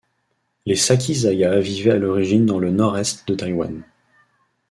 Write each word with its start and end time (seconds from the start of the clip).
Les 0.65 0.75
Sakizaya 0.75 1.59
vivaient 1.59 1.91
à 1.91 1.97
l’origine 1.99 2.47
dans 2.47 2.57
le 2.57 2.71
nord-est 2.71 3.27
de 3.27 3.35
Taïwan. 3.35 3.83